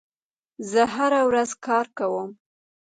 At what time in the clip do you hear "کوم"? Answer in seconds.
1.97-2.29